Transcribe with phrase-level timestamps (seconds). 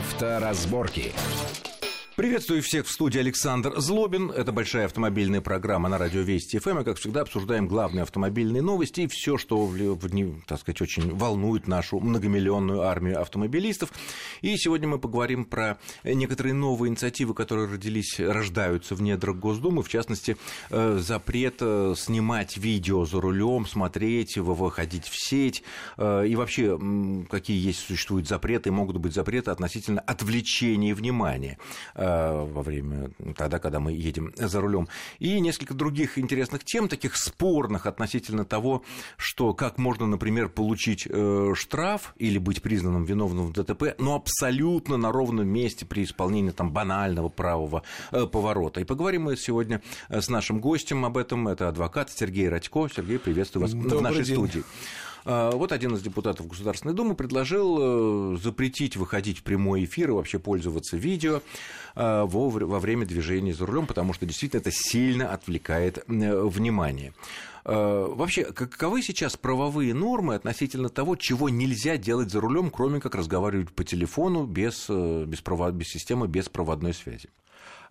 [0.00, 1.12] Авторазборки.
[2.20, 4.30] Приветствую всех в студии Александр Злобин.
[4.30, 6.80] Это большая автомобильная программа на радио Вести ФМ.
[6.80, 11.66] И, как всегда, обсуждаем главные автомобильные новости и все, что, в, так сказать, очень волнует
[11.66, 13.90] нашу многомиллионную армию автомобилистов.
[14.42, 19.82] И сегодня мы поговорим про некоторые новые инициативы, которые родились, рождаются в недрах Госдумы.
[19.82, 20.36] В частности,
[20.68, 25.62] э, запрет э, снимать видео за рулем, смотреть, выходить в сеть.
[25.96, 26.78] Э, и вообще,
[27.30, 31.56] какие есть, существуют запреты, могут быть запреты относительно отвлечения внимания
[32.44, 34.88] во время, тогда, когда мы едем за рулем.
[35.18, 38.82] И несколько других интересных тем, таких спорных относительно того,
[39.16, 44.96] что как можно, например, получить э, штраф или быть признанным виновным в ДТП, но абсолютно
[44.96, 48.80] на ровном месте при исполнении там банального правого э, поворота.
[48.80, 51.48] И поговорим мы сегодня с нашим гостем об этом.
[51.48, 52.88] Это адвокат Сергей Радько.
[52.94, 54.34] Сергей, приветствую вас Добрый в нашей день.
[54.36, 54.64] студии.
[55.24, 60.12] А, вот один из депутатов Государственной Думы предложил э, запретить выходить в прямой эфир и
[60.12, 61.42] вообще пользоваться видео
[61.94, 67.12] а, во время движения за рулем, потому что действительно это сильно отвлекает внимание.
[67.64, 73.14] А, вообще, каковы сейчас правовые нормы относительно того, чего нельзя делать за рулем, кроме как
[73.14, 77.28] разговаривать по телефону без, э, без, провод, без системы беспроводной связи?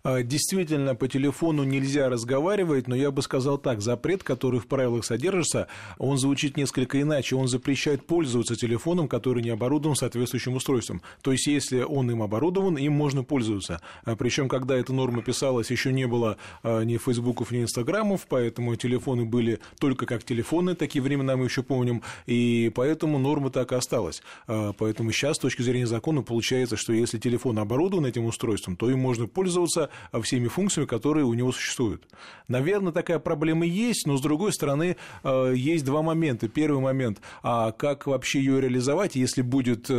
[0.02, 5.04] А, действительно, по телефону нельзя разговаривать, но я бы сказал так, запрет, который в правилах
[5.04, 7.36] содержится, он звучит несколько иначе.
[7.36, 11.02] Он запрещает пользоваться телефоном, который не оборудован соответствующим устройством.
[11.22, 13.80] То есть, если он им оборудован, им можно пользоваться.
[14.04, 18.76] А, Причем, когда эта норма писалась, еще не было а, ни фейсбуков, ни инстаграмов, поэтому
[18.76, 23.74] телефоны были только как телефоны, такие времена мы еще помним, и поэтому норма так и
[23.74, 24.22] осталась.
[24.46, 28.98] Поэтому сейчас, с точки зрения закона, получается, что если телефон оборудован этим устройством, то им
[28.98, 29.89] можно пользоваться
[30.22, 32.06] всеми функциями, которые у него существуют.
[32.50, 36.48] Наверное, такая проблема есть, но с другой стороны, э, есть два момента.
[36.48, 39.92] Первый момент, а как вообще ее реализовать, если будет э,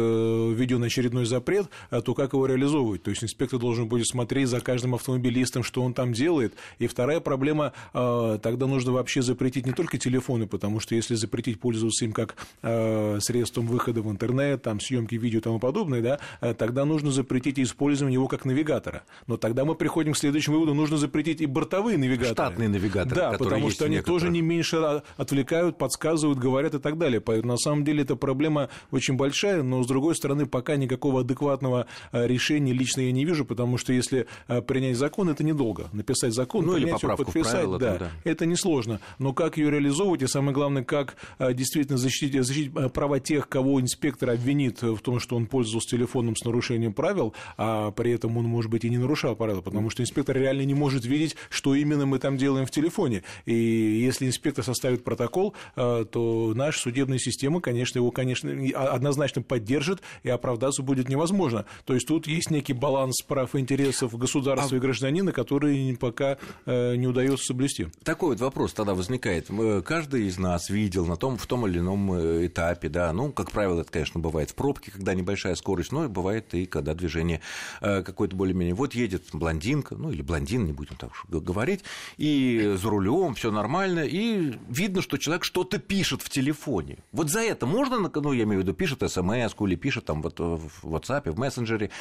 [0.54, 3.04] введен очередной запрет, э, то как его реализовывать?
[3.04, 6.54] То есть инспектор должен будет смотреть за каждым автомобилистом, что он там делает.
[6.78, 12.04] И вторая проблема, тогда нужно вообще запретить не только телефоны, потому что если запретить пользоваться
[12.04, 17.12] им как средством выхода в интернет, там, съемки видео и тому подобное, да, тогда нужно
[17.12, 19.04] запретить использование его как навигатора.
[19.28, 22.36] Но тогда мы приходим к следующему выводу, нужно запретить и бортовые навигаторы.
[22.36, 23.16] Штатные навигаторы.
[23.16, 27.20] Да, потому что они тоже не меньше отвлекают, подсказывают, говорят и так далее.
[27.20, 31.88] Поэтому на самом деле эта проблема очень большая, но с другой стороны, пока никакого адекватного
[32.12, 35.90] э, решения лично я не вижу, потому что если э, принять закон, это недолго.
[35.94, 39.00] Написать закон, ну, принять его, подписать, правила, да, да, это несложно.
[39.18, 43.82] Но как ее реализовывать, и самое главное, как э, действительно защитить, защитить права тех, кого
[43.82, 48.46] инспектор обвинит в том, что он пользовался телефоном с нарушением правил, а при этом он,
[48.46, 52.06] может быть, и не нарушал правила, потому что инспектор реально не может видеть, что именно
[52.06, 53.24] мы там делаем в телефоне.
[53.46, 60.02] И если инспектор составит протокол, э, то наша судебная система, конечно, его, конечно, однозначно поддержит,
[60.24, 61.66] и оправдаться будет невозможно.
[61.86, 64.78] То есть тут есть некий баланс прав и интересов государства а...
[64.78, 67.88] и гражданина, который пока э, не удается соблюсти.
[68.04, 69.48] Такой вот вопрос тогда возникает.
[69.86, 73.52] Каждый из нас видел на том, в том или ином э, этапе, да, ну, как
[73.52, 77.40] правило, это, конечно, бывает в пробке, когда небольшая скорость, но бывает и когда движение
[77.80, 78.76] какое-то более-менее.
[78.76, 81.84] Вот едет блондинка, ну или блондин, не будем так говорить,
[82.18, 86.98] и за рулем все нормально, и видно, что человек что-то пишет в телефоне.
[87.12, 90.40] Вот за это можно, ну, я имею в виду, пишет смс или пишет там вот
[90.40, 91.92] в WhatsApp, в мессенджере,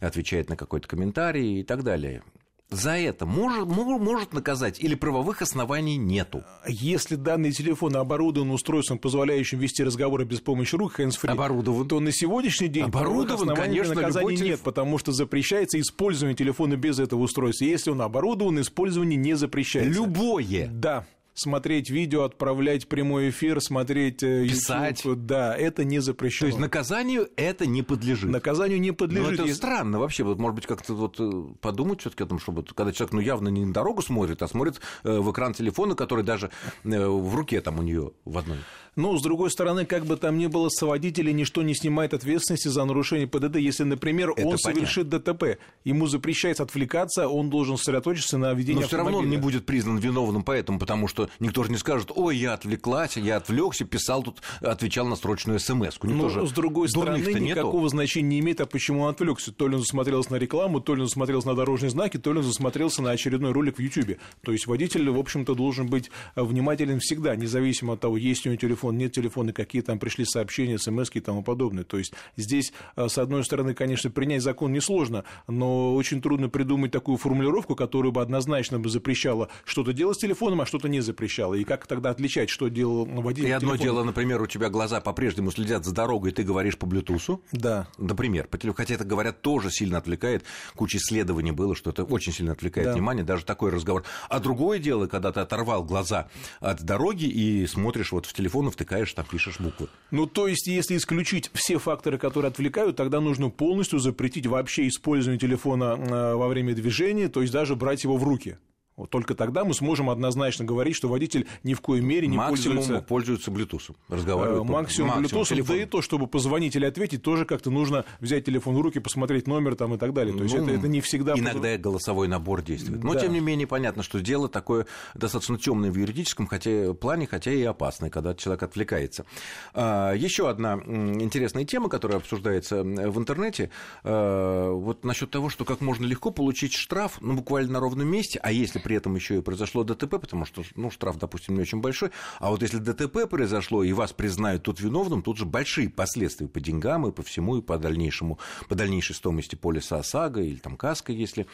[0.00, 2.22] отвечает на какой-то комментарий и так далее
[2.70, 6.42] за это может, может наказать или правовых оснований нету?
[6.66, 11.88] Если данный телефон оборудован устройством, позволяющим вести разговоры без помощи рук, hands-free, оборудован.
[11.88, 17.20] то на сегодняшний день оборудован, конечно, наказания нет, потому что запрещается использование телефона без этого
[17.20, 17.64] устройства.
[17.64, 19.92] Если он оборудован, использование не запрещается.
[19.92, 20.68] Любое?
[20.68, 25.04] Да смотреть видео, отправлять прямой эфир, смотреть э, Писать.
[25.04, 26.46] YouTube, да, это не запрещено.
[26.46, 28.30] То есть наказанию это не подлежит.
[28.30, 29.28] Наказанию не подлежит.
[29.28, 29.54] Но это если...
[29.54, 30.24] странно вообще.
[30.24, 33.48] Вот, может быть, как-то вот э, подумать все-таки о том, чтобы когда человек ну, явно
[33.48, 36.50] не на дорогу смотрит, а смотрит э, в экран телефона, который даже
[36.84, 38.58] в руке там у нее в одной.
[38.96, 42.68] Но, с другой стороны, как бы там ни было, с водителя ничто не снимает ответственности
[42.68, 43.56] за нарушение ПДД.
[43.56, 44.72] Если, например, Это он понятно.
[44.72, 49.36] совершит ДТП, ему запрещается отвлекаться, он должен сосредоточиться на ведении Но все равно он не
[49.36, 53.84] будет признан виновным поэтому, потому что никто же не скажет, ой, я отвлеклась, я отвлекся,
[53.84, 55.98] писал тут, отвечал на срочную смс.
[56.02, 57.88] Но, с другой стороны, никакого нету.
[57.88, 59.52] значения не имеет, а почему он отвлекся.
[59.52, 62.38] То ли он засмотрелся на рекламу, то ли он засмотрелся на дорожные знаки, то ли
[62.38, 64.18] он засмотрелся на очередной ролик в YouTube.
[64.42, 68.60] То есть водитель, в общем-то, должен быть внимателен всегда, независимо от того, есть у него
[68.60, 71.84] телефон, нет телефона, какие там пришли сообщения, смс и тому подобное.
[71.84, 76.92] То есть здесь, э, с одной стороны, конечно, принять закон несложно, но очень трудно придумать
[76.92, 81.24] такую формулировку, которая бы однозначно бы запрещала что-то делать с телефоном, а что-то не запрещала
[81.24, 83.48] запрещало, и как тогда отличать, что делал водитель?
[83.48, 86.86] И одно дело, например, у тебя глаза по-прежнему следят за дорогой, и ты говоришь по
[86.86, 87.40] Bluetooth.
[87.52, 87.88] Да.
[87.98, 90.44] Например, по телефону, хотя это, говорят, тоже сильно отвлекает,
[90.74, 92.94] куча исследований было, что это очень сильно отвлекает да.
[92.94, 94.04] внимание, даже такой разговор.
[94.28, 96.28] А другое дело, когда ты оторвал глаза
[96.60, 99.88] от дороги и смотришь вот в телефон, втыкаешь, там пишешь буквы.
[100.10, 105.38] Ну, то есть, если исключить все факторы, которые отвлекают, тогда нужно полностью запретить вообще использование
[105.38, 108.58] телефона э, во время движения, то есть даже брать его в руки.
[108.96, 112.76] Вот только тогда мы сможем однозначно говорить, что водитель ни в коей мере не Максимум
[112.76, 113.06] пользуется...
[113.06, 113.94] пользуется Bluetooth.
[114.08, 115.76] Разговаривает э, максимум, максимум Bluetooth, телефон.
[115.76, 119.48] да и то, чтобы позвонить или ответить, тоже как-то нужно взять телефон в руки, посмотреть
[119.48, 120.36] номер там и так далее.
[120.36, 121.34] То есть ну, это, это не всегда...
[121.36, 123.02] Иногда голосовой набор действует.
[123.02, 123.20] Но, да.
[123.20, 127.64] тем не менее, понятно, что дело такое достаточно темное в юридическом хотя, плане, хотя и
[127.64, 129.24] опасное, когда человек отвлекается.
[129.72, 133.70] А, Еще одна интересная тема, которая обсуждается в интернете,
[134.04, 138.38] а, вот насчет того, что как можно легко получить штраф, ну, буквально на ровном месте,
[138.40, 141.80] а если при этом еще и произошло ДТП, потому что, ну, штраф, допустим, не очень
[141.80, 146.46] большой, а вот если ДТП произошло, и вас признают тут виновным, тут же большие последствия
[146.46, 148.38] по деньгам и по всему, и по дальнейшему,
[148.68, 151.46] по дальнейшей стоимости полиса ОСАГО или там КАСКО, если.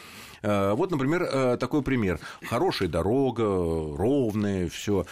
[0.42, 2.18] Э, вот, например, э, такой пример.
[2.42, 5.06] Хорошая дорога, ровная, все,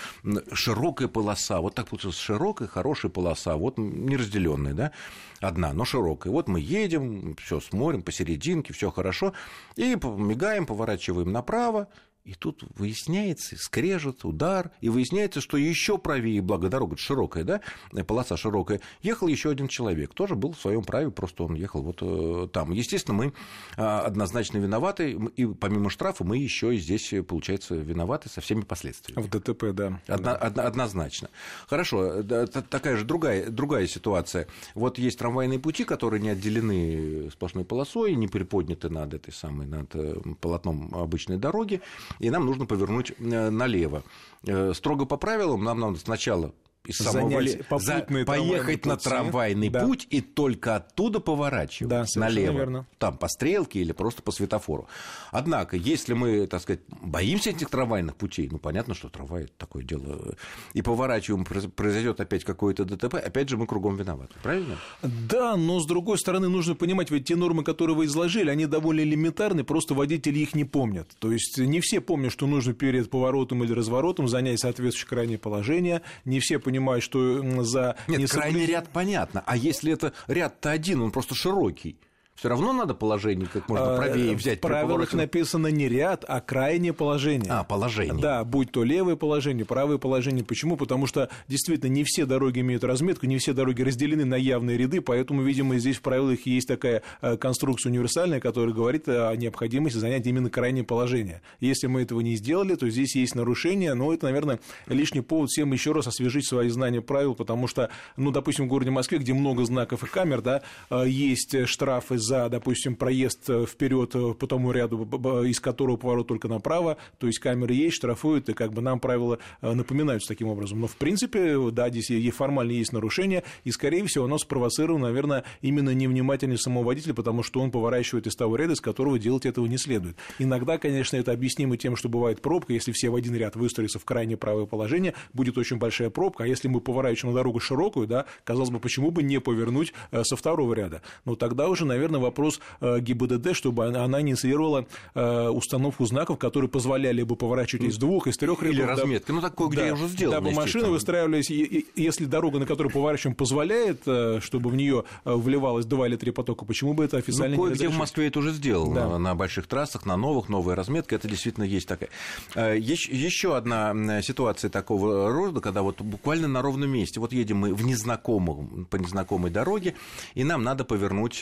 [0.53, 4.93] широкая полоса, вот так получилось, широкая, хорошая полоса, вот неразделенная, да,
[5.41, 6.33] одна, но широкая.
[6.33, 9.33] Вот мы едем, все смотрим посерединке, все хорошо,
[9.77, 11.89] и мигаем, поворачиваем направо,
[12.29, 17.61] и тут выясняется, скрежет, удар, и выясняется, что еще правее, благо дорога широкая, да,
[18.05, 21.99] полоса широкая, ехал еще один человек, тоже был в своем праве, просто он ехал вот
[22.03, 22.73] э, там.
[22.73, 23.33] Естественно, мы
[23.79, 29.23] э, однозначно виноваты, и помимо штрафа мы еще и здесь, получается, виноваты со всеми последствиями.
[29.23, 29.99] В ДТП, да.
[30.07, 31.31] Одно, одно, однозначно.
[31.67, 34.49] Хорошо, такая же другая, другая ситуация.
[34.75, 39.95] Вот есть трамвайные пути, которые не отделены сплошной полосой, не приподняты над этой самой, над
[39.95, 41.81] э, полотном обычной дороги,
[42.19, 44.03] и нам нужно повернуть э, налево.
[44.47, 46.53] Э, строго по правилам нам надо сначала
[46.89, 47.43] из самого
[47.79, 48.07] за...
[48.25, 49.85] поехать на трамвайный да.
[49.85, 52.57] путь и только оттуда поворачивать да, налево.
[52.57, 52.87] Верно.
[52.99, 54.89] Там по стрелке или просто по светофору.
[55.31, 60.35] Однако, если мы, так сказать, боимся этих трамвайных путей, ну понятно, что трамвай такое дело,
[60.73, 64.79] и поворачиваем, произойдет опять какое-то ДТП, опять же мы кругом виноваты, правильно?
[65.03, 69.01] Да, но с другой стороны нужно понимать, ведь те нормы, которые вы изложили, они довольно
[69.01, 71.09] элементарны, просто водители их не помнят.
[71.19, 76.01] То есть не все помнят, что нужно перед поворотом или разворотом занять соответствующее крайнее положение,
[76.25, 77.97] не все понимают, понимаю, что за...
[78.07, 78.31] Нет, несоблюд...
[78.31, 81.99] крайний ряд понятно, а если это ряд-то один, он просто широкий,
[82.39, 84.59] все равно надо положение как можно а, правее взять.
[84.59, 87.51] В правилах написано не ряд, а крайнее положение.
[87.51, 88.15] А, положение.
[88.15, 90.45] Да, будь то левое положение, правое положение.
[90.45, 90.77] Почему?
[90.77, 95.01] Потому что действительно не все дороги имеют разметку, не все дороги разделены на явные ряды,
[95.01, 100.25] поэтому, видимо, здесь в правилах есть такая э, конструкция универсальная, которая говорит о необходимости занять
[100.25, 101.43] именно крайнее положение.
[101.59, 105.73] Если мы этого не сделали, то здесь есть нарушение, но это, наверное, лишний повод всем
[105.73, 109.65] еще раз освежить свои знания правил, потому что, ну, допустим, в городе Москве, где много
[109.65, 114.73] знаков и камер, да, э, есть штрафы за, допустим, проезд э, вперед э, по тому
[114.73, 115.05] ряду,
[115.45, 119.39] из которого поворот только направо, то есть камеры есть, штрафуют, и как бы нам правила
[119.61, 120.81] э, напоминаются таким образом.
[120.81, 125.91] Но, в принципе, да, здесь формально есть нарушение, и, скорее всего, оно спровоцировано, наверное, именно
[125.91, 129.79] невнимательность самого водителя, потому что он поворачивает из того ряда, из которого делать этого не
[129.79, 130.17] следует.
[130.39, 134.05] Иногда, конечно, это объяснимо тем, что бывает пробка, если все в один ряд выстроятся в
[134.05, 138.27] крайне правое положение, будет очень большая пробка, а если мы поворачиваем на дорогу широкую, да,
[138.45, 139.93] казалось бы, почему бы не повернуть
[140.23, 141.03] со второго ряда?
[141.25, 147.23] Но тогда уже, наверное, вопрос э, ГИБДД, чтобы она инициировала э, установку знаков, которые позволяли
[147.23, 148.75] бы поворачивать из двух, из трех рядов.
[148.75, 150.41] Или разметки, ну такое, где да, уже сделано.
[150.41, 156.07] Дабы машины выстраивались, если дорога, на которую поворачиваем, позволяет, э, чтобы в нее вливалось два
[156.07, 159.19] или три потока, почему бы это официально ну, кое-где в Москве это уже сделано, да.
[159.19, 162.11] на больших трассах, на новых, новая разметка, это действительно есть такая.
[162.55, 167.85] Еще одна ситуация такого рода, когда вот буквально на ровном месте, вот едем мы в
[167.85, 169.95] незнакомом, по незнакомой дороге,
[170.35, 171.41] и нам надо повернуть,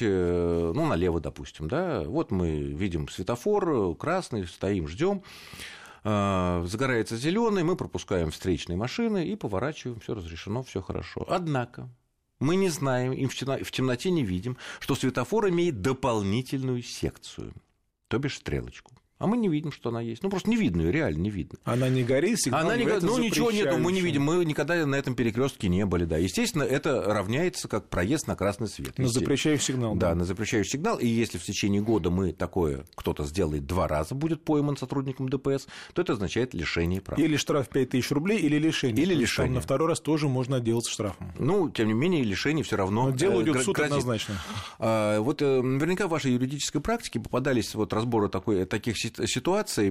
[0.74, 5.22] ну, налево допустим, да, вот мы видим светофор красный, стоим, ждем,
[6.04, 11.26] а, загорается зеленый, мы пропускаем встречные машины и поворачиваем, все разрешено, все хорошо.
[11.28, 11.88] Однако
[12.38, 13.34] мы не знаем и в
[13.70, 17.54] темноте не видим, что светофор имеет дополнительную секцию,
[18.08, 18.92] то бишь стрелочку.
[19.18, 20.22] А мы не видим, что она есть.
[20.22, 21.58] Ну, просто не видно ее, реально не видно.
[21.64, 24.84] Она не горит, сигнал Она не горит, ну, ничего нету, мы не видим, мы никогда
[24.84, 26.18] на этом перекрестке не были, да.
[26.18, 28.98] Естественно, это равняется как проезд на красный свет.
[28.98, 29.94] На запрещающий сигнал.
[29.94, 33.88] Да, да, на запрещающий сигнал, и если в течение года мы такое, кто-то сделает два
[33.88, 37.18] раза, будет пойман сотрудником ДПС, то это означает лишение прав.
[37.18, 39.02] Или штраф 5000 рублей, или лишение.
[39.02, 39.54] Или лишение.
[39.54, 41.32] на второй раз тоже можно отделаться штрафом.
[41.38, 43.06] Ну, тем не менее, лишение все равно.
[43.06, 44.36] Но дело идет в суд однозначно.
[44.78, 49.90] А, вот э, наверняка в вашей юридической практике попадались вот разборы такой, таких ситуаций,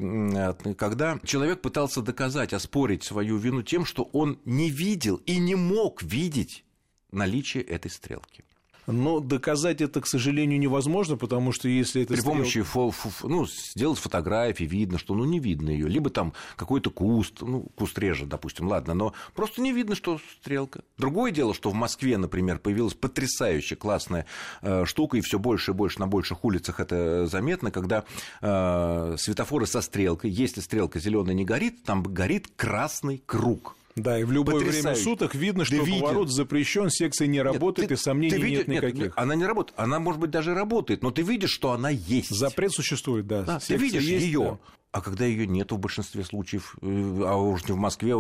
[0.75, 6.03] когда человек пытался доказать, оспорить свою вину тем, что он не видел и не мог
[6.03, 6.63] видеть
[7.12, 8.43] наличие этой стрелки.
[8.88, 12.13] Но доказать это, к сожалению, невозможно, потому что если это...
[12.13, 12.34] При стрел...
[12.34, 16.89] помощи, фо, фо, ну, сделать фотографии, видно, что, ну, не видно ее, либо там какой-то
[16.89, 20.84] куст, ну, куст реже, допустим, ладно, но просто не видно, что стрелка.
[20.98, 24.25] Другое дело, что в Москве, например, появилась потрясающая классная
[24.62, 28.04] э, штука, и все больше и больше на больших улицах это заметно, когда
[28.42, 33.75] э, светофоры со стрелкой, если стрелка зеленая не горит, там горит красный круг.
[33.96, 37.98] Да, и в любое время суток видно, что да поворот запрещен, секция не работает, нет,
[37.98, 39.04] ты, и сомнений ты видишь, нет никаких.
[39.04, 39.80] Нет, она не работает.
[39.80, 42.30] Она, может быть, даже работает, но ты видишь, что она есть.
[42.30, 43.44] Запрет существует, да.
[43.44, 44.60] да ты видишь ее.
[44.62, 44.75] Да.
[44.96, 48.14] А когда ее нет в большинстве случаев, э, а уж не в Москве,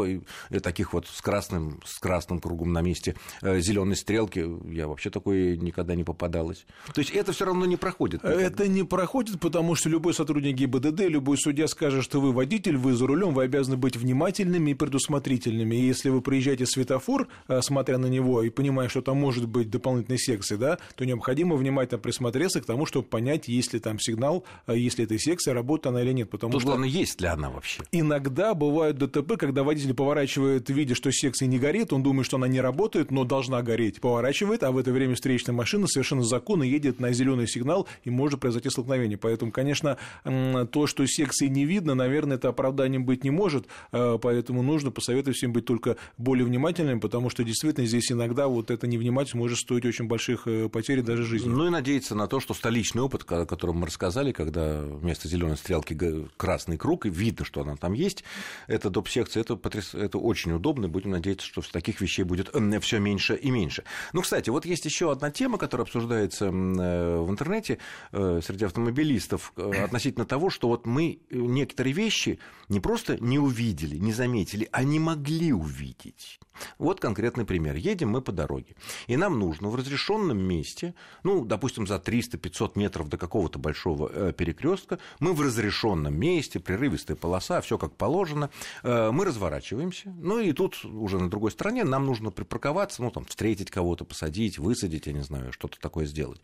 [0.49, 5.09] и таких вот с красным, с красным кругом на месте э, зеленой стрелки, я вообще
[5.09, 6.65] такое никогда не попадалась.
[6.93, 8.25] То есть это все равно не проходит.
[8.25, 12.93] Это не проходит, потому что любой сотрудник ГИБДД, любой судья скажет, что вы водитель, вы
[12.93, 15.77] за рулем, вы обязаны быть внимательными и предусмотрительными.
[15.77, 19.47] И если вы приезжаете в светофор, э, смотря на него, и понимая, что там может
[19.47, 23.97] быть дополнительной секции, да, то необходимо внимательно присмотреться к тому, чтобы понять, есть ли там
[23.97, 26.29] сигнал, если эта секция, работает она или нет.
[26.29, 27.83] Потому главное, есть ли она вообще.
[27.91, 32.47] Иногда бывают ДТП, когда водитель поворачивает, видя, что секция не горит, он думает, что она
[32.47, 34.01] не работает, но должна гореть.
[34.01, 38.39] Поворачивает, а в это время встречная машина совершенно законно едет на зеленый сигнал, и может
[38.39, 39.17] произойти столкновение.
[39.17, 44.61] Поэтому, конечно, то, что секции не видно, наверное, это оправданием быть не может, э, поэтому
[44.61, 49.35] нужно посоветовать всем быть только более внимательными, потому что действительно здесь иногда вот эта невнимательность
[49.35, 51.49] может стоить очень больших э, потерь даже жизни.
[51.49, 55.57] Ну и надеяться на то, что столичный опыт, о котором мы рассказали, когда вместо зеленой
[55.57, 55.95] стрелки
[56.37, 58.23] красный круг, и видно, что она там есть,
[58.67, 59.93] это доп-секция, это, потряс...
[59.93, 62.49] это очень удобно, будем надеяться, что таких вещей будет
[62.81, 63.83] все меньше и меньше.
[64.13, 67.79] Ну, кстати, вот есть еще одна тема, которая обсуждается э, в интернете
[68.11, 73.97] э, среди автомобилистов э, относительно того, что вот мы некоторые вещи не просто не увидели,
[73.97, 76.39] не заметили, а не могли увидеть.
[76.77, 77.75] Вот конкретный пример.
[77.75, 78.75] Едем мы по дороге,
[79.07, 84.99] и нам нужно в разрешенном месте, ну, допустим, за 300-500 метров до какого-то большого перекрестка,
[85.19, 88.49] мы в разрешенном месте месте, прерывистая полоса, все как положено.
[88.83, 90.13] Э, мы разворачиваемся.
[90.17, 94.59] Ну и тут уже на другой стороне нам нужно припарковаться, ну там встретить кого-то, посадить,
[94.59, 96.41] высадить, я не знаю, что-то такое сделать.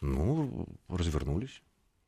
[0.00, 1.62] Ну, развернулись,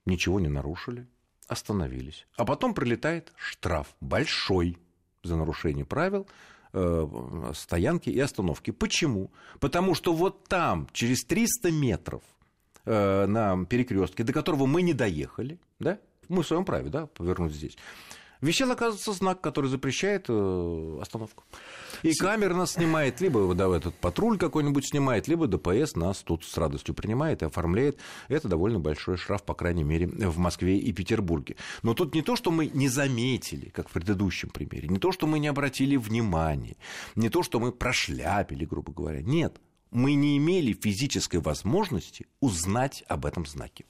[0.06, 1.06] ничего не нарушили,
[1.48, 2.26] остановились.
[2.36, 4.78] А потом прилетает штраф большой
[5.22, 6.26] за нарушение правил
[6.72, 8.70] э, стоянки и остановки.
[8.70, 9.30] Почему?
[9.58, 12.22] Потому что вот там, через 300 метров
[12.84, 15.98] э, на перекрестке, до которого мы не доехали, да,
[16.30, 17.76] мы в своем праве, да, повернуть здесь.
[18.40, 21.44] Висел, оказывается, знак, который запрещает э, остановку.
[22.02, 26.56] И камера нас снимает, либо да, этот патруль какой-нибудь снимает, либо ДПС нас тут с
[26.56, 27.98] радостью принимает и оформляет.
[28.28, 31.56] Это довольно большой штраф, по крайней мере, в Москве и Петербурге.
[31.82, 35.26] Но тут не то, что мы не заметили, как в предыдущем примере, не то, что
[35.26, 36.76] мы не обратили внимания,
[37.16, 39.20] не то, что мы прошляпили, грубо говоря.
[39.20, 43.84] Нет, мы не имели физической возможности узнать об этом знаке.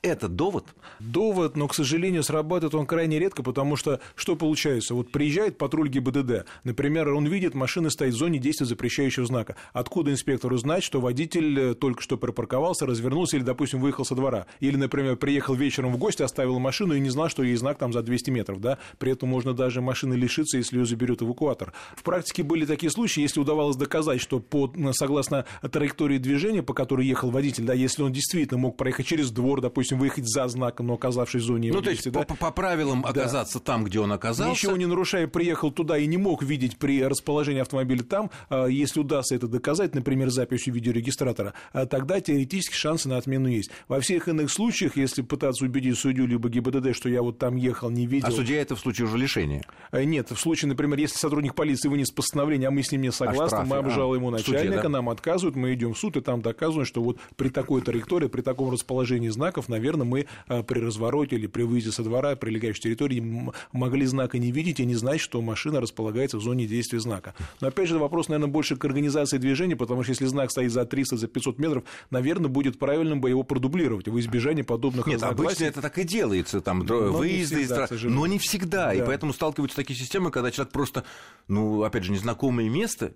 [0.00, 0.66] Это довод?
[0.98, 4.94] Довод, но, к сожалению, срабатывает он крайне редко, потому что что получается?
[4.94, 9.56] Вот приезжает патруль ГИБДД, например, он видит, машина стоит в зоне действия запрещающего знака.
[9.72, 14.46] Откуда инспектору знать, что водитель э, только что припарковался, развернулся или, допустим, выехал со двора?
[14.60, 17.92] Или, например, приехал вечером в гости, оставил машину и не знал, что есть знак там
[17.92, 18.78] за 200 метров, да?
[18.98, 21.72] При этом можно даже машины лишиться, если ее заберет эвакуатор.
[21.96, 27.06] В практике были такие случаи, если удавалось доказать, что по, согласно траектории движения, по которой
[27.06, 30.94] ехал водитель, да, если он действительно мог проехать через двор, допустим, выехать за знаком, но
[30.94, 32.22] оказавшись в зоне Ну, то есть, да?
[32.22, 33.08] по, по правилам да.
[33.08, 34.50] оказаться там, где он оказался.
[34.50, 39.00] Ничего не нарушая, приехал туда и не мог видеть при расположении автомобиля там, а, если
[39.00, 43.70] удастся это доказать, например, записью видеорегистратора, а тогда теоретически шансы на отмену есть.
[43.88, 47.90] Во всех иных случаях, если пытаться убедить судью либо ГИБДД, что я вот там ехал,
[47.90, 48.28] не видел...
[48.28, 49.62] А судья это в случае уже лишения?
[49.92, 53.56] Нет, в случае, например, если сотрудник полиции вынес постановление, а мы с ним не согласны,
[53.56, 54.88] а мы обжалуем а, ему начальника, суде, да?
[54.88, 58.42] нам отказывают, мы идем в суд, и там доказываем, что вот при такой траектории, при
[58.42, 63.52] таком расположении знаков, наверное, мы а, при развороте или при выезде со двора, прилегающей территории,
[63.72, 67.34] могли знака не видеть и не знать, что машина располагается в зоне действия знака.
[67.60, 70.84] Но опять же, вопрос, наверное, больше к организации движения, потому что если знак стоит за
[70.84, 75.64] 300, за 500 метров, наверное, будет правильным бы его продублировать в избежание подобных Нет, обычно
[75.64, 78.94] это так и делается, там, но выезды не всегда, из но не всегда, да.
[78.94, 81.04] и поэтому сталкиваются такие системы, когда человек просто,
[81.48, 83.14] ну, опять же, незнакомое место,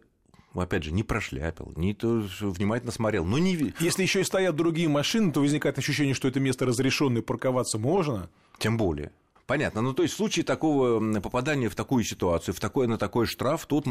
[0.60, 3.24] опять же, не прошляпил, не то внимательно смотрел.
[3.24, 3.74] Но не...
[3.80, 8.28] Если еще и стоят другие машины, то возникает ощущение, что это место разрешенное, парковаться можно.
[8.58, 9.12] Тем более.
[9.46, 9.80] Понятно.
[9.80, 13.64] Ну, то есть в случае такого попадания в такую ситуацию, в такой, на такой штраф,
[13.66, 13.86] тут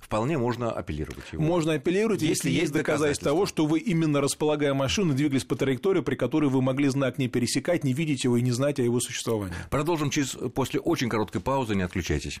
[0.00, 1.42] вполне можно апеллировать его.
[1.42, 6.00] Можно апеллировать, если, если есть доказательства того, что вы именно располагая машину, двигались по траектории,
[6.00, 8.98] при которой вы могли знак не пересекать, не видеть его и не знать о его
[8.98, 9.54] существовании.
[9.70, 12.40] Продолжим через после очень короткой паузы, не отключайтесь.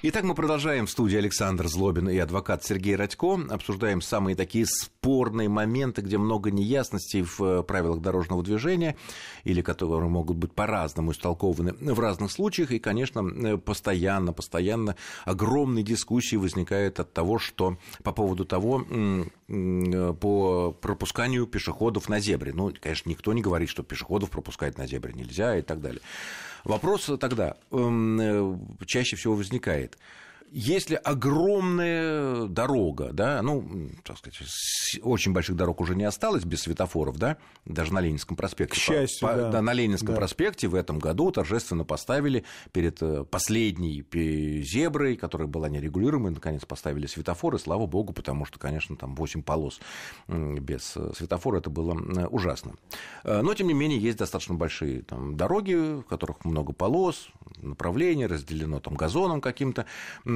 [0.00, 3.36] Итак, мы продолжаем в студии Александр Злобин и адвокат Сергей Радько.
[3.50, 8.96] Обсуждаем самые такие спорные моменты, где много неясностей в э, правилах дорожного движения
[9.42, 12.70] или которые могут быть по-разному истолкованы в разных случаях.
[12.70, 20.14] И, конечно, э, постоянно, постоянно огромные дискуссии возникают от того, что по поводу того, э,
[20.20, 22.52] по пропусканию пешеходов на зебре.
[22.54, 26.02] Ну, конечно, никто не говорит, что пешеходов пропускать на зебре нельзя и так далее.
[26.64, 29.98] Вопрос тогда эм, э, чаще всего возникает
[30.50, 34.38] если огромная дорога, да, ну, так сказать,
[35.02, 38.74] очень больших дорог уже не осталось без светофоров, да, даже на Ленинском проспекте.
[38.74, 39.50] К счастью, по, да.
[39.50, 39.62] да.
[39.62, 40.16] На Ленинском да.
[40.16, 44.04] проспекте в этом году торжественно поставили перед э, последней
[44.62, 49.80] зеброй, которая была нерегулируемой, наконец поставили светофоры, слава богу, потому что, конечно, там 8 полос
[50.28, 51.94] без э, светофора, это было
[52.28, 52.74] ужасно.
[53.24, 57.28] Э, но, тем не менее, есть достаточно большие там, дороги, в которых много полос,
[57.62, 59.86] направлений, разделено там газоном каким-то,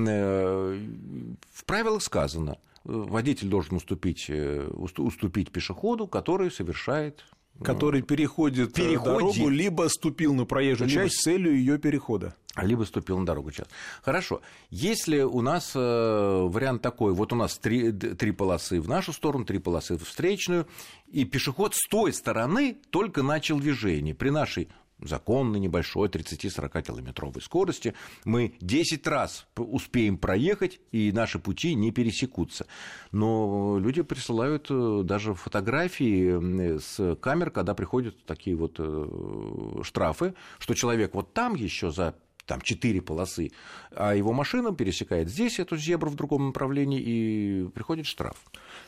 [0.06, 7.24] в правилах сказано, водитель должен уступить, э, уступить пешеходу, который совершает
[7.62, 11.02] который переходит, э, переходит дорогу, либо ступил на проезжую либо...
[11.02, 12.34] часть с целью ее перехода.
[12.56, 13.70] Либо ступил на дорогу часть.
[14.02, 14.40] Хорошо.
[14.70, 19.58] Если у нас вариант такой, вот у нас три, три полосы в нашу сторону, три
[19.58, 20.66] полосы в встречную,
[21.06, 24.14] и пешеход с той стороны только начал движение.
[24.14, 24.68] При нашей
[25.04, 27.94] законной небольшой 30-40 километровой скорости,
[28.24, 32.66] мы 10 раз успеем проехать, и наши пути не пересекутся.
[33.10, 40.74] Но люди присылают э, даже фотографии с камер, когда приходят такие вот э, штрафы, что
[40.74, 42.14] человек вот там еще за
[42.46, 43.52] там четыре полосы,
[43.94, 48.36] а его машина пересекает здесь эту зебру в другом направлении, и приходит штраф.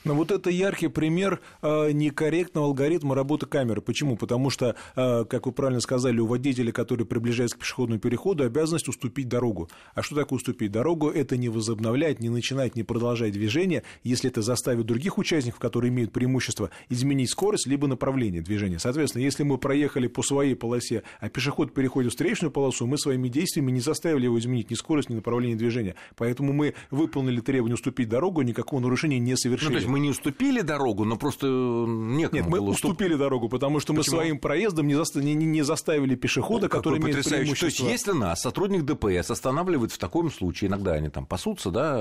[0.05, 3.81] Но вот это яркий пример э, некорректного алгоритма работы камеры.
[3.81, 4.17] Почему?
[4.17, 8.89] Потому что, э, как вы правильно сказали, у водителя, который приближается к пешеходному переходу, обязанность
[8.89, 9.71] уступить дорогу.
[9.95, 11.11] А что такое уступить дорогу?
[11.11, 16.13] Это не возобновлять, не начинать, не продолжать движение, если это заставит других участников, которые имеют
[16.13, 18.79] преимущество, изменить скорость либо направление движения.
[18.79, 23.29] Соответственно, если мы проехали по своей полосе, а пешеход переходит в встречную полосу, мы своими
[23.29, 25.95] действиями не заставили его изменить ни скорость, ни направление движения.
[26.17, 29.69] Поэтому мы выполнили требование уступить дорогу, никакого нарушения не совершили.
[29.69, 33.49] Ну, то есть мы не уступили дорогу, но просто некому Нет, мы было уступили дорогу,
[33.49, 34.17] потому что Почему?
[34.17, 35.23] мы своим проездом не, заста...
[35.23, 37.57] не, не заставили пешехода, который имеет преимущество.
[37.57, 41.99] То есть, если нас сотрудник ДПС останавливает в таком случае, иногда они там пасутся, да,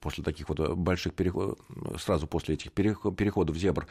[0.00, 1.58] после таких вот больших переходов,
[1.98, 3.86] сразу после этих переходов зебр,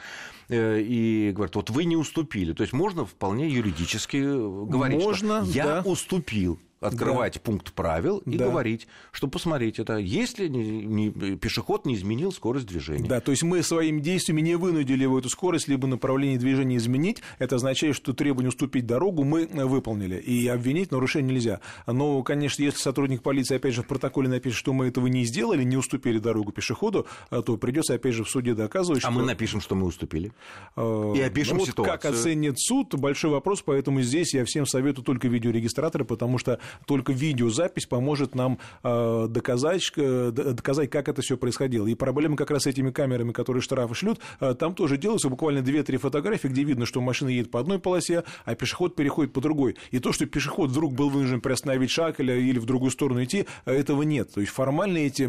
[0.48, 2.52] э, и говорят, вот вы не уступили.
[2.52, 5.82] То есть можно вполне юридически говорить, можно, что я да.
[5.84, 7.40] уступил открывать да.
[7.40, 8.46] пункт правил и да.
[8.46, 13.08] говорить, что посмотрите, это если не, не, пешеход не изменил скорость движения.
[13.08, 17.22] Да, то есть мы своими действиями не вынудили его эту скорость, либо направление движения изменить.
[17.38, 21.60] Это означает, что требование уступить дорогу мы выполнили, и обвинить нарушение нельзя.
[21.86, 25.62] Но, конечно, если сотрудник полиции, опять же, в протоколе напишет, что мы этого не сделали,
[25.64, 29.10] не уступили дорогу пешеходу, а, то придется, опять же, в суде доказывать, а что...
[29.10, 30.32] мы напишем, что мы уступили.
[30.76, 31.98] Э, и опишем ну, вот ситуацию.
[31.98, 37.12] Как оценит суд, большой вопрос, поэтому здесь я всем советую только видеорегистраторы, потому что только
[37.12, 41.86] видеозапись поможет нам э, доказать, э, доказать, как это все происходило.
[41.86, 45.58] И проблема как раз с этими камерами, которые штрафы шлют, э, там тоже делаются буквально
[45.58, 49.76] 2-3 фотографии, где видно, что машина едет по одной полосе, а пешеход переходит по другой.
[49.90, 53.46] И то, что пешеход вдруг был вынужден приостановить шаг или, или в другую сторону идти,
[53.64, 54.32] этого нет.
[54.32, 55.24] То есть формально эти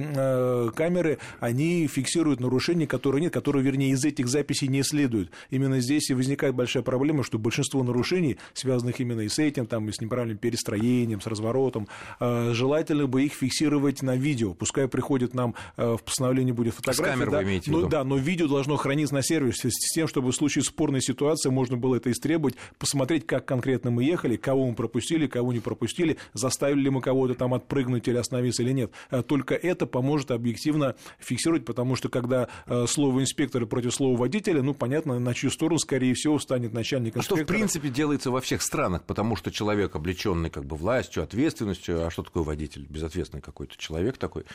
[0.71, 5.31] камеры, они фиксируют нарушения, которые нет, которые, вернее, из этих записей не следуют.
[5.49, 9.89] Именно здесь и возникает большая проблема, что большинство нарушений, связанных именно и с этим, там,
[9.89, 11.87] и с неправильным перестроением, с разворотом,
[12.19, 14.53] э, желательно бы их фиксировать на видео.
[14.53, 17.03] Пускай приходит нам э, в постановлении будет фотография.
[17.03, 17.89] С камер да, вы имеете ну, в виду?
[17.89, 21.77] Да, но видео должно храниться на сервисе с тем, чтобы в случае спорной ситуации можно
[21.77, 26.81] было это истребовать, посмотреть, как конкретно мы ехали, кого мы пропустили, кого не пропустили, заставили
[26.81, 28.91] ли мы кого-то там отпрыгнуть или остановиться или нет.
[29.09, 32.47] Э, только это поможет объективно фиксировать, потому что когда
[32.87, 37.41] слово инспектора против слова водителя, ну, понятно, на чью сторону, скорее всего, станет начальник инспектора.
[37.41, 41.14] А что, в принципе, делается во всех странах, потому что человек, облеченный как бы властью,
[41.23, 42.05] ответственностью, ответственностью.
[42.05, 42.85] А что такое водитель?
[42.89, 44.45] Безответственный какой-то человек такой.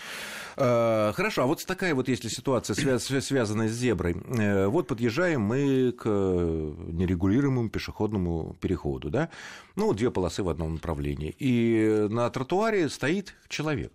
[0.57, 5.93] А, хорошо, а вот такая вот, если ситуация, связанная с зеброй, э, вот подъезжаем мы
[5.93, 9.31] к нерегулируемому пешеходному переходу, да?
[9.77, 11.35] Ну, две полосы в одном направлении.
[11.39, 13.93] И на тротуаре стоит человек.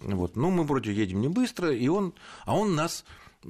[0.00, 0.36] Вот.
[0.36, 2.14] Ну, мы вроде едем не быстро, и он,
[2.46, 3.04] а он нас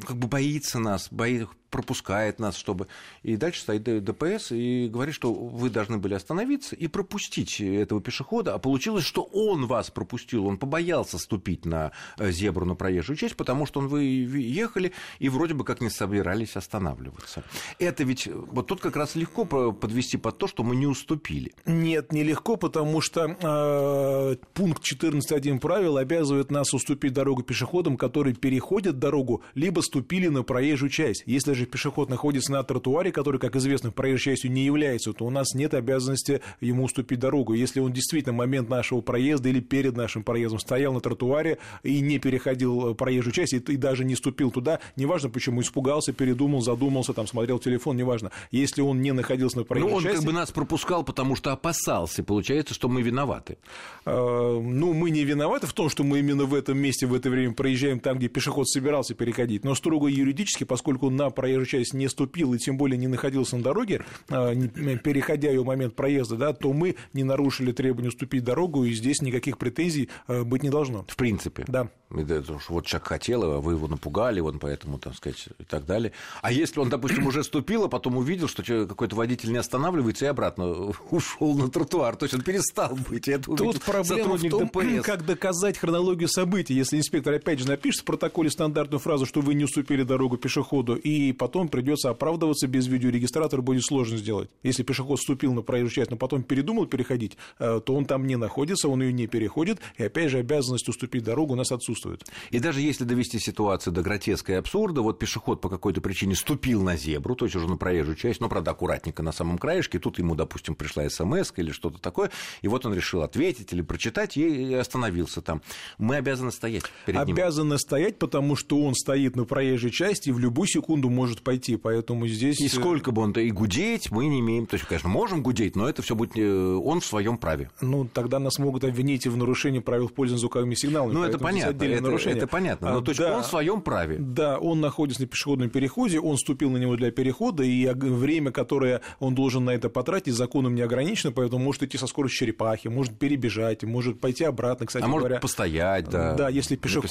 [0.06, 2.88] как бы боится нас, боится, пропускает нас, чтобы...
[3.22, 8.54] И дальше стоит ДПС и говорит, что вы должны были остановиться и пропустить этого пешехода,
[8.54, 13.36] а получилось, что он вас пропустил, он побоялся ступить на э, зебру, на проезжую часть,
[13.36, 17.44] потому что он вы ехали и вроде бы как не собирались останавливаться.
[17.78, 21.52] Это ведь вот тут как раз легко подвести под то, что мы не уступили.
[21.66, 28.98] Нет, нелегко, потому что э, пункт 14.1 правил обязывает нас уступить дорогу пешеходам, которые переходят
[28.98, 31.22] дорогу, либо ступили на проезжую часть.
[31.26, 35.30] Если же пешеход находится на тротуаре, который, как известно, проезжей частью не является, то у
[35.30, 37.54] нас нет обязанности ему уступить дорогу.
[37.54, 42.00] Если он действительно в момент нашего проезда или перед нашим проездом стоял на тротуаре и
[42.00, 47.12] не переходил проезжую часть, и, и даже не ступил туда, неважно почему, испугался, передумал, задумался,
[47.12, 48.30] там, смотрел телефон, неважно.
[48.50, 50.16] Если он не находился на проезжей ну, он части...
[50.16, 52.22] как бы нас пропускал, потому что опасался.
[52.22, 53.58] Получается, что мы виноваты.
[54.06, 57.30] Э, ну, мы не виноваты в том, что мы именно в этом месте в это
[57.30, 59.64] время проезжаем там, где пешеход собирался переходить.
[59.64, 63.56] Но строго юридически, поскольку на проезжей проезжую часть не ступил и тем более не находился
[63.56, 68.44] на дороге, а, переходя ее в момент проезда, да, то мы не нарушили требования уступить
[68.44, 71.04] дорогу, и здесь никаких претензий а, быть не должно.
[71.08, 71.64] В принципе.
[71.66, 71.88] Да.
[72.10, 76.12] Вот человек хотел, а вы его напугали, он поэтому, так сказать, и так далее.
[76.42, 80.28] А если он, допустим, уже ступил, а потом увидел, что какой-то водитель не останавливается и
[80.28, 80.66] обратно
[81.10, 83.28] ушел на тротуар, то есть он перестал быть.
[83.28, 85.04] Это Тут проблема в том, ДПС.
[85.04, 86.74] как доказать хронологию событий.
[86.74, 90.96] Если инспектор опять же напишет в протоколе стандартную фразу, что вы не уступили дорогу пешеходу,
[90.96, 94.50] и потом придется оправдываться без видеорегистратора, будет сложно сделать.
[94.62, 98.36] Если пешеход вступил на проезжую часть, но потом передумал переходить, э, то он там не
[98.36, 102.26] находится, он ее не переходит, и опять же обязанность уступить дорогу у нас отсутствует.
[102.50, 106.82] И даже если довести ситуацию до гротеска и абсурда, вот пешеход по какой-то причине ступил
[106.82, 110.18] на зебру, то есть уже на проезжую часть, но, правда, аккуратненько на самом краешке, тут
[110.18, 114.74] ему, допустим, пришла смс или что-то такое, и вот он решил ответить или прочитать, и
[114.74, 115.62] остановился там.
[115.96, 117.34] Мы обязаны стоять перед ним.
[117.34, 121.42] Обязаны стоять, потому что он стоит на проезжей части и в любую секунду может может
[121.42, 122.60] пойти, поэтому здесь...
[122.60, 125.76] И э, сколько бы он-то и гудеть мы не имеем, то есть, конечно, можем гудеть,
[125.76, 127.70] но это все будет э, он в своем праве.
[127.80, 131.12] Ну, тогда нас могут обвинить в нарушении правил пользования звуковыми сигналами.
[131.12, 134.16] Ну, это понятно, это, это понятно, но а, то есть да, он в своем праве.
[134.18, 139.00] Да, он находится на пешеходном переходе, он ступил на него для перехода, и время, которое
[139.20, 143.18] он должен на это потратить, законом не ограничено, поэтому может идти со скоростью черепахи, может
[143.18, 145.28] перебежать, может пойти обратно, кстати а говоря.
[145.28, 146.34] может постоять, да.
[146.34, 147.10] Да, если пешеход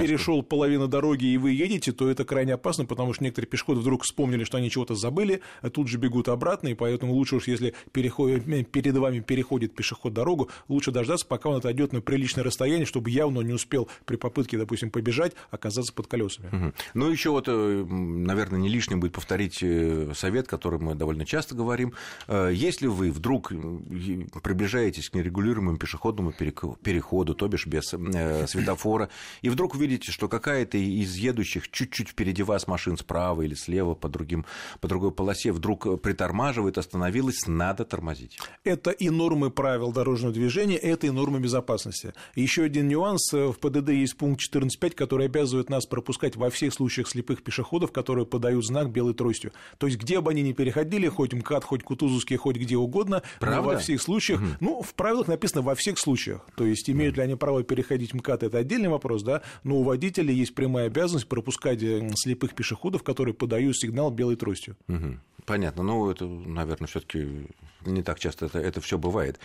[0.00, 3.80] перешел половину дороги, и вы едете, то это крайне опасно, потому что некоторые пешеходы пешеходы
[3.80, 7.46] вдруг вспомнили, что они чего-то забыли, а тут же бегут обратно, и поэтому лучше уж,
[7.46, 12.42] если переходит, э, перед вами переходит пешеход дорогу, лучше дождаться, пока он отойдет на приличное
[12.42, 16.48] расстояние, чтобы явно не успел при попытке, допустим, побежать, оказаться под колесами.
[16.52, 16.72] Угу.
[16.94, 21.54] Ну, еще вот, э, наверное, не лишним будет повторить э, совет, который мы довольно часто
[21.54, 21.92] говорим.
[22.28, 23.52] Если вы вдруг
[24.42, 29.10] приближаетесь к нерегулируемому пешеходному переходу, то бишь без светофора,
[29.42, 34.08] и вдруг увидите, что какая-то из едущих чуть-чуть впереди вас машин справа или слева по,
[34.08, 34.46] другим,
[34.80, 38.38] по другой полосе вдруг притормаживает, остановилась, надо тормозить.
[38.64, 42.14] Это и нормы правил дорожного движения, это и нормы безопасности.
[42.34, 43.32] Еще один нюанс.
[43.32, 48.26] В ПДД есть пункт 14.5, который обязывает нас пропускать во всех случаях слепых пешеходов, которые
[48.26, 49.52] подают знак белой тростью.
[49.78, 53.62] То есть, где бы они ни переходили, хоть МКАД, хоть Кутузовский, хоть где угодно, Правда?
[53.62, 54.48] во всех случаях, угу.
[54.60, 56.46] ну, в правилах написано во всех случаях.
[56.56, 60.34] То есть, имеют ли они право переходить МКАД, это отдельный вопрос, да, но у водителей
[60.34, 64.76] есть прямая обязанность пропускать э, слепых пешеходов, которые подают подаю сигнал белой тростью.
[64.88, 65.18] Угу.
[65.46, 65.82] Понятно.
[65.82, 67.46] Ну, это, наверное, все-таки
[67.86, 69.38] не так часто это, это все бывает.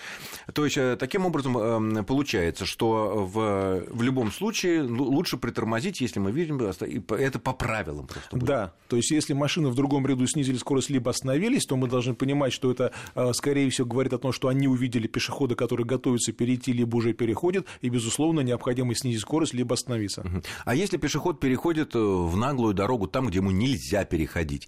[0.54, 6.20] То есть, э, таким образом, эм, получается, что в, в любом случае лучше притормозить, если
[6.20, 8.36] мы видим, это по правилам просто.
[8.36, 8.46] Будет.
[8.46, 8.74] Да.
[8.88, 12.54] То есть, если машины в другом ряду снизили скорость, либо остановились, то мы должны понимать,
[12.54, 16.74] что это, э, скорее всего, говорит о том, что они увидели пешехода, который готовится перейти,
[16.74, 20.26] либо уже переходит, и, безусловно, необходимо снизить скорость, либо остановиться.
[20.66, 24.68] А если пешеход переходит э, в наглую дорогу там, где ему нельзя переходить?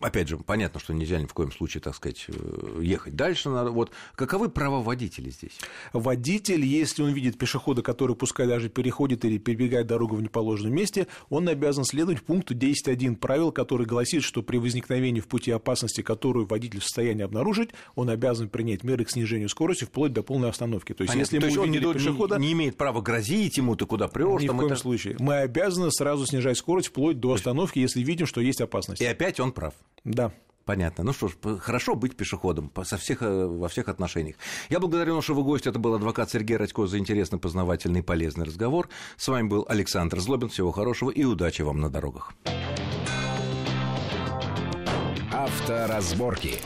[0.00, 3.50] Опять же, понятно, понятно, что нельзя ни в коем случае, так сказать, э, ехать дальше.
[3.50, 3.70] Надо.
[3.70, 5.58] Вот каковы права водителя здесь?
[5.92, 11.06] Водитель, если он видит пешехода, который пускай даже переходит или перебегает дорогу в неположенном месте,
[11.28, 16.46] он обязан следовать пункту 10.1 правил, который гласит, что при возникновении в пути опасности, которую
[16.46, 20.94] водитель в состоянии обнаружить, он обязан принять меры к снижению скорости вплоть до полной остановки.
[20.94, 21.36] То есть, Понятно.
[21.36, 22.38] если То мы есть увидели он пешехода...
[22.38, 24.40] Не, не имеет права грозить ему, ты куда прешь.
[24.40, 24.76] Ни в коем это...
[24.76, 25.16] случае.
[25.18, 29.02] Мы обязаны сразу снижать скорость вплоть до остановки, если видим, что есть опасность.
[29.02, 29.74] И опять он прав.
[30.04, 30.32] Да.
[30.64, 31.04] Понятно.
[31.04, 34.36] Ну что ж, хорошо быть пешеходом со всех, э, во всех отношениях.
[34.70, 35.70] Я благодарю нашего гостя.
[35.70, 38.88] Это был адвокат Сергей Радько за интересный, познавательный и полезный разговор.
[39.16, 40.48] С вами был Александр Злобин.
[40.48, 42.32] Всего хорошего и удачи вам на дорогах.
[45.32, 46.60] Авторазборки.